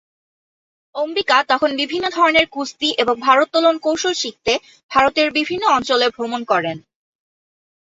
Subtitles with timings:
[0.95, 4.53] অম্বিকা তখন বিভিন্ন ধরনের কুস্তি এবং ভারোত্তোলন কৌশল শিখতে
[4.91, 6.77] ভারতের বিভিন্ন অঞ্চলে ভ্রমণ করেন।